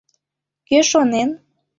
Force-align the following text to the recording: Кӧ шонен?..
Кӧ 0.67 0.77
шонен?.. 0.89 1.29